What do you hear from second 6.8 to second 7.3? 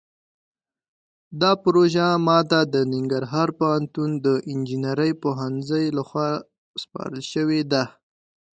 سپارل